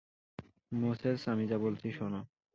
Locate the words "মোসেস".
0.71-1.19